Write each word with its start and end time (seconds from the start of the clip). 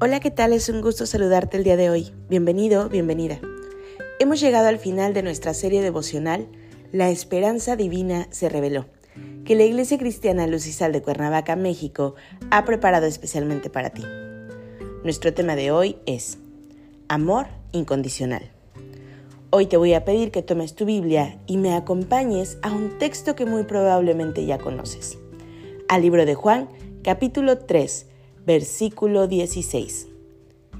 Hola, 0.00 0.20
¿qué 0.20 0.30
tal? 0.30 0.52
Es 0.52 0.68
un 0.68 0.80
gusto 0.80 1.06
saludarte 1.06 1.56
el 1.56 1.64
día 1.64 1.76
de 1.76 1.90
hoy. 1.90 2.12
Bienvenido, 2.28 2.88
bienvenida. 2.88 3.40
Hemos 4.20 4.38
llegado 4.38 4.68
al 4.68 4.78
final 4.78 5.12
de 5.12 5.24
nuestra 5.24 5.54
serie 5.54 5.82
devocional 5.82 6.46
La 6.92 7.10
esperanza 7.10 7.74
divina 7.74 8.28
se 8.30 8.48
reveló, 8.48 8.86
que 9.44 9.56
la 9.56 9.64
Iglesia 9.64 9.98
Cristiana 9.98 10.46
Lucisal 10.46 10.92
de 10.92 11.02
Cuernavaca, 11.02 11.56
México, 11.56 12.14
ha 12.52 12.64
preparado 12.64 13.06
especialmente 13.06 13.70
para 13.70 13.90
ti. 13.90 14.04
Nuestro 15.02 15.34
tema 15.34 15.56
de 15.56 15.72
hoy 15.72 15.96
es 16.06 16.38
Amor 17.08 17.48
incondicional. 17.72 18.52
Hoy 19.50 19.66
te 19.66 19.78
voy 19.78 19.94
a 19.94 20.04
pedir 20.04 20.30
que 20.30 20.42
tomes 20.42 20.76
tu 20.76 20.84
Biblia 20.84 21.40
y 21.48 21.56
me 21.56 21.74
acompañes 21.74 22.58
a 22.62 22.70
un 22.70 22.98
texto 22.98 23.34
que 23.34 23.46
muy 23.46 23.64
probablemente 23.64 24.46
ya 24.46 24.58
conoces. 24.58 25.18
Al 25.88 26.02
libro 26.02 26.24
de 26.24 26.36
Juan, 26.36 26.68
capítulo 27.02 27.58
3, 27.58 28.06
versículo 28.48 29.28
16. 29.28 30.08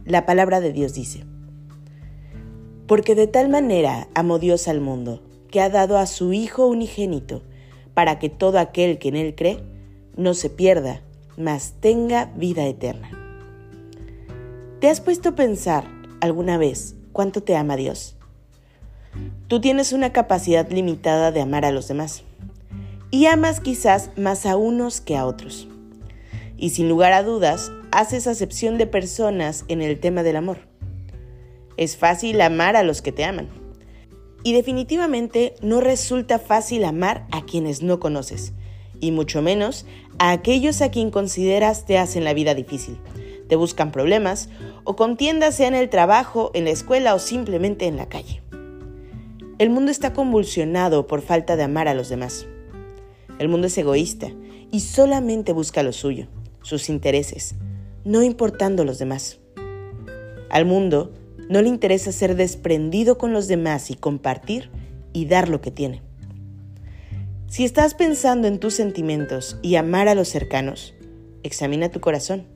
La 0.07 0.25
palabra 0.25 0.59
de 0.61 0.73
Dios 0.73 0.95
dice, 0.95 1.27
Porque 2.87 3.15
de 3.15 3.27
tal 3.27 3.51
manera 3.51 4.09
amó 4.15 4.39
Dios 4.39 4.69
al 4.69 4.81
mundo, 4.81 5.21
que 5.51 5.61
ha 5.61 5.69
dado 5.69 5.99
a 5.99 6.07
su 6.07 6.33
Hijo 6.33 6.67
unigénito, 6.67 7.43
para 7.93 8.19
que 8.19 8.31
todo 8.31 8.59
aquel 8.59 8.99
que 8.99 9.11
en 9.11 9.17
Él 9.17 9.35
cree 9.35 9.63
no 10.17 10.33
se 10.33 10.49
pierda, 10.49 11.03
mas 11.37 11.75
tenga 11.79 12.33
vida 12.37 12.65
eterna. 12.65 13.11
¿Te 14.81 14.89
has 14.89 15.03
puesto 15.03 15.29
a 15.29 15.35
pensar 15.35 15.85
alguna 16.23 16.57
vez 16.57 16.95
cuánto 17.13 17.43
te 17.43 17.55
ama 17.55 17.77
Dios? 17.77 18.17
Tú 19.47 19.61
tienes 19.61 19.93
una 19.93 20.11
capacidad 20.15 20.71
limitada 20.71 21.33
de 21.33 21.43
amar 21.43 21.67
a 21.67 21.73
los 21.73 21.87
demás 21.87 22.23
y 23.11 23.27
amas 23.27 23.61
quizás 23.61 24.09
más 24.17 24.47
a 24.47 24.57
unos 24.57 25.03
que 25.03 25.19
a 25.19 25.27
otros 25.27 25.69
y 26.59 26.71
sin 26.71 26.89
lugar 26.89 27.13
a 27.13 27.23
dudas 27.23 27.73
haces 27.93 28.27
acepción 28.27 28.77
de 28.77 28.87
personas 28.87 29.65
en 29.69 29.81
el 29.81 29.99
tema 30.01 30.23
del 30.23 30.37
amor. 30.37 30.59
Es 31.77 31.97
fácil 31.97 32.41
amar 32.41 32.77
a 32.77 32.83
los 32.83 33.01
que 33.01 33.13
te 33.13 33.25
aman. 33.25 33.49
Y 34.43 34.53
definitivamente 34.53 35.55
no 35.63 35.81
resulta 35.81 36.39
fácil 36.39 36.85
amar 36.85 37.27
a 37.31 37.45
quienes 37.45 37.83
no 37.83 38.01
conoces, 38.01 38.53
y 39.01 39.13
mucho 39.13 39.43
menos 39.43 39.87
a 40.19 40.33
aquellos 40.33 40.83
a 40.83 40.91
quien 40.91 41.11
consideras 41.11 41.87
te 41.87 41.99
hacen 41.99 42.25
la 42.25 42.35
vida 42.35 42.55
difícil, 42.55 42.99
te 43.49 43.57
buscan 43.57 43.93
problemas 43.93 44.49
o 44.85 44.97
contiendas 44.97 45.55
sea 45.55 45.69
en 45.69 45.75
el 45.75 45.89
trabajo, 45.89 46.51
en 46.55 46.65
la 46.65 46.71
escuela 46.71 47.15
o 47.15 47.19
simplemente 47.19 47.87
en 47.87 47.97
la 47.97 48.09
calle. 48.09 48.43
El 49.59 49.71
mundo 49.71 49.91
está 49.91 50.13
convulsionado 50.13 51.07
por 51.07 51.21
falta 51.21 51.57
de 51.57 51.65
amar 51.65 51.89
a 51.89 51.95
los 51.95 52.09
demás. 52.09 52.47
El 53.41 53.49
mundo 53.49 53.67
es 53.67 53.79
egoísta 53.79 54.29
y 54.71 54.81
solamente 54.81 55.53
busca 55.53 55.83
lo 55.83 55.93
suyo 55.93 56.29
sus 56.63 56.89
intereses, 56.89 57.55
no 58.05 58.23
importando 58.23 58.85
los 58.85 58.99
demás. 58.99 59.39
Al 60.51 60.65
mundo 60.65 61.13
no 61.49 61.63
le 61.63 61.69
interesa 61.69 62.13
ser 62.13 62.37
desprendido 62.37 63.19
con 63.19 63.33
los 63.33 63.49
demás 63.49 63.91
y 63.91 63.95
compartir 63.95 64.71
y 65.13 65.27
dar 65.27 65.49
lo 65.49 65.61
que 65.61 65.71
tiene. 65.71 66.03
Si 67.49 67.65
estás 67.65 67.95
pensando 67.95 68.47
en 68.47 68.59
tus 68.59 68.75
sentimientos 68.75 69.59
y 69.63 69.77
amar 69.77 70.09
a 70.09 70.15
los 70.15 70.29
cercanos, 70.29 70.95
examina 71.43 71.91
tu 71.91 72.01
corazón 72.01 72.47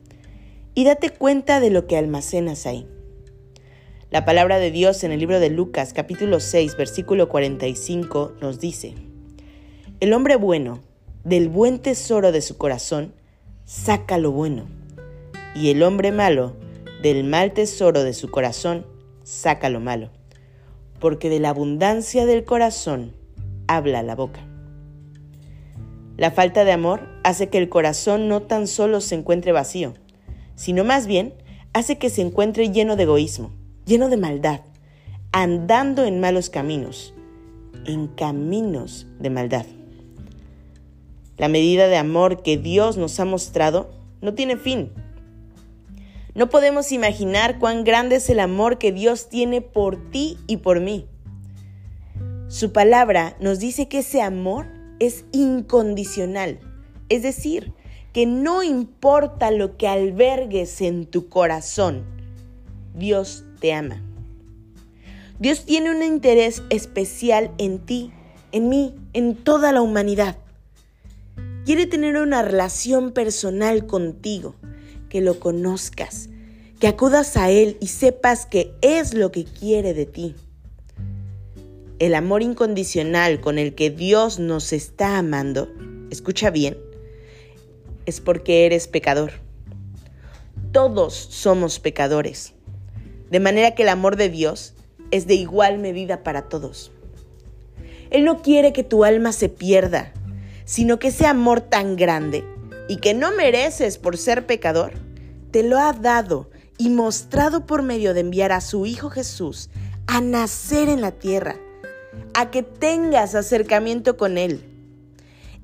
y 0.75 0.85
date 0.85 1.11
cuenta 1.11 1.61
de 1.61 1.71
lo 1.71 1.87
que 1.87 1.97
almacenas 1.97 2.67
ahí. 2.67 2.87
La 4.11 4.27
palabra 4.27 4.59
de 4.59 4.71
Dios 4.71 5.05
en 5.05 5.13
el 5.13 5.21
libro 5.21 5.41
de 5.41 5.49
Lucas 5.49 5.95
capítulo 5.95 6.41
6 6.41 6.77
versículo 6.77 7.31
45 7.31 8.35
nos 8.43 8.61
dice, 8.61 8.95
El 10.01 10.13
hombre 10.13 10.37
bueno, 10.37 10.81
del 11.25 11.49
buen 11.49 11.79
tesoro 11.79 12.31
de 12.31 12.43
su 12.43 12.59
corazón, 12.59 13.15
saca 13.65 14.19
lo 14.19 14.33
bueno, 14.33 14.67
y 15.55 15.71
el 15.71 15.83
hombre 15.83 16.13
malo, 16.13 16.57
del 17.03 17.25
mal 17.25 17.53
tesoro 17.53 18.05
de 18.05 18.13
su 18.13 18.31
corazón, 18.31 18.87
saca 19.23 19.69
lo 19.69 19.81
malo, 19.81 20.11
porque 21.01 21.29
de 21.29 21.41
la 21.41 21.51
abundancia 21.51 22.27
del 22.27 22.45
corazón 22.45 23.13
habla 23.67 24.03
la 24.03 24.15
boca. 24.15 24.41
La 26.17 26.31
falta 26.31 26.65
de 26.65 26.73
amor 26.73 27.09
hace 27.25 27.49
que 27.49 27.59
el 27.59 27.69
corazón 27.69 28.29
no 28.29 28.43
tan 28.43 28.67
solo 28.67 29.01
se 29.01 29.15
encuentre 29.15 29.53
vacío, 29.53 29.95
sino 30.55 30.85
más 30.85 31.07
bien 31.07 31.35
hace 31.73 31.99
que 31.99 32.11
se 32.11 32.21
encuentre 32.21 32.71
lleno 32.71 32.97
de 32.97 33.05
egoísmo, 33.05 33.51
lleno 33.87 34.09
de 34.09 34.17
maldad, 34.17 34.61
andando 35.33 36.05
en 36.05 36.21
malos 36.21 36.51
caminos, 36.51 37.15
en 37.87 38.09
caminos 38.09 39.07
de 39.19 39.31
maldad. 39.31 39.67
La 41.43 41.49
medida 41.49 41.89
de 41.89 41.97
amor 41.97 42.45
que 42.45 42.57
Dios 42.57 42.97
nos 42.99 43.19
ha 43.19 43.25
mostrado 43.25 43.91
no 44.21 44.33
tiene 44.33 44.57
fin. 44.57 44.93
No 46.37 46.49
podemos 46.49 46.93
imaginar 46.93 47.59
cuán 47.59 47.83
grande 47.83 48.15
es 48.15 48.31
el 48.31 48.39
amor 48.39 48.79
que 48.79 48.93
Dios 48.93 49.29
tiene 49.29 49.61
por 49.61 50.09
ti 50.13 50.39
y 50.47 50.59
por 50.59 50.79
mí. 50.79 51.05
Su 52.47 52.73
palabra 52.73 53.37
nos 53.41 53.59
dice 53.59 53.89
que 53.89 53.99
ese 53.99 54.23
amor 54.23 54.69
es 55.01 55.25
incondicional, 55.33 56.61
es 57.09 57.25
decir, 57.25 57.73
que 58.13 58.25
no 58.25 58.63
importa 58.63 59.51
lo 59.51 59.77
que 59.77 59.89
albergues 59.89 60.81
en 60.81 61.07
tu 61.07 61.29
corazón, 61.29 62.05
Dios 62.95 63.45
te 63.59 63.73
ama. 63.73 64.01
Dios 65.41 65.65
tiene 65.65 65.91
un 65.91 66.05
interés 66.05 66.63
especial 66.71 67.51
en 67.59 67.81
ti, 67.81 68.13
en 68.53 68.69
mí, 68.69 68.95
en 69.13 69.35
toda 69.35 69.73
la 69.73 69.83
humanidad. 69.83 70.37
Quiere 71.65 71.87
tener 71.87 72.17
una 72.17 72.43
relación 72.43 73.13
personal 73.13 73.87
contigo, 73.87 74.57
que 75.09 75.21
lo 75.21 75.39
conozcas, 75.39 76.29
que 76.81 76.89
acudas 76.89 77.37
a 77.37 77.51
Él 77.51 77.77
y 77.81 77.87
sepas 77.87 78.47
que 78.47 78.75
es 78.81 79.15
lo 79.15 79.31
que 79.31 79.45
quiere 79.45 79.95
de 79.95 80.07
ti. 80.07 80.35
El 82.01 82.17
amor 82.17 82.43
incondicional 82.43 83.41
con 83.41 83.59
el 83.61 83.77
que 83.77 83.91
Dios 83.91 84.41
nos 84.41 84.73
está 84.73 85.19
amando, 85.19 85.69
escucha 86.11 86.51
bien, 86.51 86.77
es 88.07 88.21
porque 88.21 88.67
eres 88.67 88.89
pecador. 88.89 89.31
Todos 90.73 91.15
somos 91.15 91.79
pecadores, 91.79 92.55
de 93.31 93.39
manera 93.39 93.77
que 93.77 93.85
el 93.85 93.89
amor 93.89 94.17
de 94.17 94.31
Dios 94.31 94.75
es 95.13 95.29
de 95.29 95.35
igual 95.35 95.79
medida 95.79 96.25
para 96.25 96.49
todos. 96.49 96.91
Él 98.11 98.25
no 98.25 98.43
quiere 98.43 98.73
que 98.73 98.83
tu 98.83 99.05
alma 99.05 99.31
se 99.31 99.49
pierda, 99.49 100.13
sino 100.73 100.99
que 100.99 101.09
ese 101.09 101.27
amor 101.27 101.61
tan 101.61 101.97
grande 101.97 102.47
y 102.89 102.97
que 102.97 103.13
no 103.13 103.31
mereces 103.31 103.99
por 103.99 104.17
ser 104.17 104.47
pecador, 104.47 104.95
te 105.51 105.63
lo 105.63 105.79
ha 105.79 105.93
dado 105.93 106.49
y 106.79 106.89
mostrado 106.89 107.67
por 107.67 107.83
medio 107.83 108.15
de 108.15 108.21
enviar 108.21 108.53
a 108.53 108.63
su 108.63 108.87
Hijo 108.87 109.11
Jesús 109.11 109.69
a 110.07 110.23
nacer 110.23 110.89
en 110.89 111.03
la 111.03 111.11
tierra, 111.11 111.57
a 112.33 112.51
que 112.51 112.63
tengas 112.63 113.35
acercamiento 113.35 114.17
con 114.17 114.39
Él. 114.39 114.65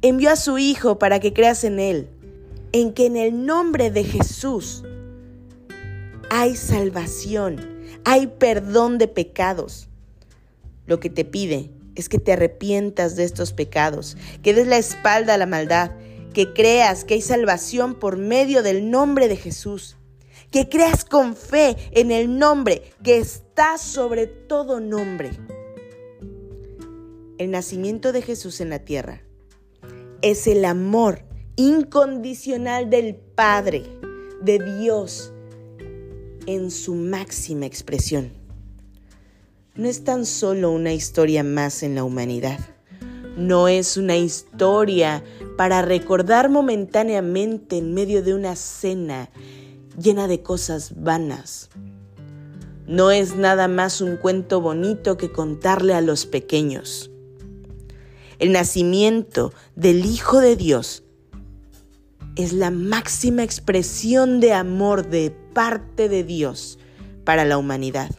Envió 0.03 0.31
a 0.31 0.37
su 0.37 0.59
Hijo 0.59 0.99
para 0.99 1.21
que 1.21 1.33
creas 1.33 1.65
en 1.65 1.81
Él, 1.81 2.11
en 2.73 2.93
que 2.93 3.07
en 3.07 3.17
el 3.17 3.47
nombre 3.47 3.91
de 3.91 4.05
Jesús 4.05 4.85
hay 6.29 6.55
salvación, 6.55 7.57
hay 8.05 8.27
perdón 8.27 8.99
de 8.99 9.09
pecados. 9.09 9.89
Lo 10.85 11.01
que 11.01 11.09
te 11.09 11.25
pide 11.25 11.71
es 11.99 12.09
que 12.09 12.19
te 12.19 12.33
arrepientas 12.33 13.17
de 13.17 13.25
estos 13.25 13.53
pecados, 13.53 14.17
que 14.43 14.55
des 14.55 14.67
la 14.67 14.79
espalda 14.79 15.35
a 15.35 15.39
la 15.39 15.47
maldad, 15.47 15.91
que 16.33 16.53
creas 16.53 17.05
que 17.05 17.15
hay 17.15 17.23
salvación 17.23 17.97
por 17.97 18.17
medio 18.17 18.63
del 18.63 18.91
nombre 18.91 19.29
de 19.29 19.37
Jesús, 19.37 19.97
que 20.51 20.69
creas 20.69 21.05
con 21.05 21.35
fe 21.35 21.77
en 21.93 22.11
el 22.11 22.39
nombre 22.39 22.83
que 23.03 23.19
está 23.19 23.79
sobre 23.79 24.27
todo 24.27 24.81
nombre. 24.81 25.31
El 27.39 27.51
nacimiento 27.51 28.13
de 28.13 28.23
Jesús 28.23 28.61
en 28.61 28.71
la 28.71 28.79
tierra 28.81 29.23
es 30.23 30.47
el 30.47 30.65
amor 30.65 31.25
incondicional 31.57 32.91
del 32.91 33.17
Padre, 33.17 33.83
de 34.41 34.59
Dios, 34.81 35.33
en 36.47 36.71
su 36.71 36.95
máxima 36.95 37.67
expresión 37.67 38.48
no 39.79 39.89
es 39.89 40.03
tan 40.03 40.27
solo 40.27 40.73
una 40.73 40.93
historia 40.93 41.45
más 41.45 41.85
en 41.85 41.95
la 41.95 42.03
humanidad. 42.03 42.59
No 43.37 43.69
es 43.69 43.97
una 43.97 44.17
historia 44.17 45.23
para 45.57 45.83
recordar 45.83 46.51
momentáneamente 46.51 47.79
en 47.79 47.95
medio 47.95 48.25
de 48.25 48.35
una 48.35 48.57
cena 48.57 49.31
llena 49.97 50.27
de 50.27 50.43
cosas 50.43 51.01
vanas. 51.01 51.71
No 52.89 53.13
es 53.13 53.37
nada 53.37 53.69
más 53.69 54.01
un 54.01 54.17
cuento 54.17 54.61
bonito 54.61 55.17
que 55.17 55.31
contarle 55.31 55.95
a 55.95 56.01
los 56.01 56.27
pequeños. 56.27 57.13
El 58.41 58.51
nacimiento 58.51 59.53
del 59.77 60.05
Hijo 60.05 60.41
de 60.41 60.57
Dios 60.57 61.05
es 62.35 62.53
la 62.53 62.73
máxima 62.73 63.45
expresión 63.45 64.41
de 64.41 64.55
amor 64.55 65.09
de 65.09 65.33
parte 65.55 66.09
de 66.09 66.25
Dios 66.25 66.81
para 67.25 67.45
la 67.45 67.59
humanidad. 67.59 68.11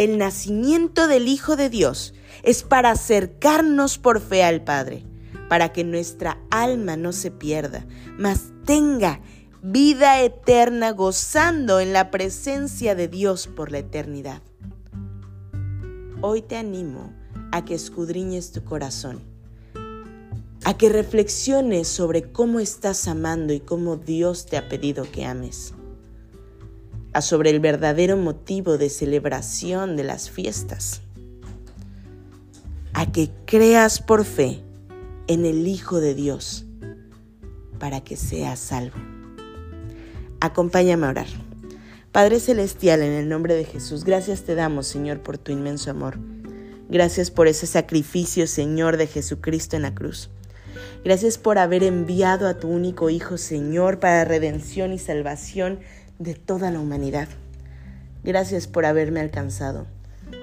El 0.00 0.16
nacimiento 0.16 1.08
del 1.08 1.28
Hijo 1.28 1.56
de 1.56 1.68
Dios 1.68 2.14
es 2.42 2.62
para 2.62 2.92
acercarnos 2.92 3.98
por 3.98 4.18
fe 4.22 4.42
al 4.42 4.64
Padre, 4.64 5.04
para 5.50 5.74
que 5.74 5.84
nuestra 5.84 6.40
alma 6.48 6.96
no 6.96 7.12
se 7.12 7.30
pierda, 7.30 7.84
mas 8.16 8.44
tenga 8.64 9.20
vida 9.62 10.22
eterna 10.22 10.92
gozando 10.92 11.80
en 11.80 11.92
la 11.92 12.10
presencia 12.10 12.94
de 12.94 13.08
Dios 13.08 13.46
por 13.46 13.70
la 13.70 13.80
eternidad. 13.80 14.40
Hoy 16.22 16.40
te 16.40 16.56
animo 16.56 17.12
a 17.52 17.66
que 17.66 17.74
escudriñes 17.74 18.52
tu 18.52 18.64
corazón, 18.64 19.20
a 20.64 20.78
que 20.78 20.88
reflexiones 20.88 21.88
sobre 21.88 22.32
cómo 22.32 22.58
estás 22.58 23.06
amando 23.06 23.52
y 23.52 23.60
cómo 23.60 23.96
Dios 23.96 24.46
te 24.46 24.56
ha 24.56 24.66
pedido 24.66 25.04
que 25.12 25.26
ames, 25.26 25.74
a 27.12 27.22
sobre 27.22 27.50
el 27.50 27.60
verdadero 27.60 28.16
motivo 28.16 28.78
de 28.78 28.88
celebración 28.88 29.96
de 29.96 30.04
las 30.04 30.30
fiestas, 30.30 31.02
a 32.92 33.10
que 33.10 33.30
creas 33.46 34.00
por 34.00 34.24
fe 34.24 34.62
en 35.26 35.44
el 35.44 35.66
Hijo 35.66 36.00
de 36.00 36.14
Dios 36.14 36.66
para 37.78 38.02
que 38.02 38.16
seas 38.16 38.58
salvo. 38.60 38.96
Acompáñame 40.40 41.06
a 41.06 41.10
orar. 41.10 41.26
Padre 42.12 42.40
Celestial, 42.40 43.02
en 43.02 43.12
el 43.12 43.28
nombre 43.28 43.54
de 43.54 43.64
Jesús, 43.64 44.04
gracias 44.04 44.42
te 44.42 44.54
damos, 44.54 44.86
Señor, 44.86 45.20
por 45.20 45.38
tu 45.38 45.52
inmenso 45.52 45.90
amor. 45.90 46.18
Gracias 46.88 47.30
por 47.30 47.46
ese 47.46 47.66
sacrificio, 47.66 48.46
Señor, 48.46 48.96
de 48.96 49.06
Jesucristo 49.06 49.76
en 49.76 49.82
la 49.82 49.94
cruz. 49.94 50.28
Gracias 51.04 51.38
por 51.38 51.58
haber 51.58 51.84
enviado 51.84 52.48
a 52.48 52.58
tu 52.58 52.68
único 52.68 53.10
Hijo, 53.10 53.38
Señor, 53.38 54.00
para 54.00 54.24
redención 54.24 54.92
y 54.92 54.98
salvación 54.98 55.80
de 56.20 56.34
toda 56.34 56.70
la 56.70 56.78
humanidad. 56.78 57.28
Gracias 58.22 58.68
por 58.68 58.84
haberme 58.84 59.20
alcanzado, 59.20 59.86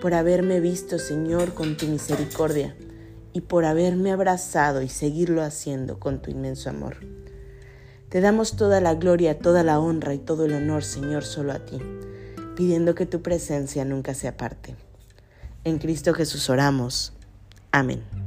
por 0.01 0.15
haberme 0.15 0.59
visto, 0.59 0.97
Señor, 0.99 1.53
con 1.53 1.77
tu 1.77 1.85
misericordia 1.85 2.75
y 3.31 3.41
por 3.41 3.63
haberme 3.63 4.11
abrazado 4.11 4.81
y 4.81 4.89
seguirlo 4.89 5.43
haciendo 5.43 5.99
con 5.99 6.19
tu 6.21 6.31
inmenso 6.31 6.71
amor. 6.71 6.97
Te 8.09 8.21
damos 8.21 8.55
toda 8.55 8.81
la 8.81 8.95
gloria, 8.95 9.37
toda 9.37 9.63
la 9.63 9.79
honra 9.79 10.15
y 10.15 10.17
todo 10.17 10.45
el 10.45 10.53
honor, 10.53 10.83
Señor, 10.83 11.23
solo 11.23 11.53
a 11.53 11.59
ti, 11.59 11.77
pidiendo 12.55 12.95
que 12.95 13.05
tu 13.05 13.21
presencia 13.21 13.85
nunca 13.85 14.15
se 14.15 14.27
aparte. 14.27 14.75
En 15.63 15.77
Cristo 15.77 16.13
Jesús 16.15 16.49
oramos. 16.49 17.13
Amén. 17.71 18.26